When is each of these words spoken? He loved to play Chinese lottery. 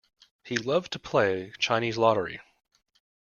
He 0.43 0.57
loved 0.57 0.93
to 0.93 0.99
play 0.99 1.53
Chinese 1.59 1.95
lottery. 1.95 2.39